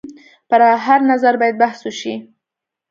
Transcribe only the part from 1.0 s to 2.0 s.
نظر باید بحث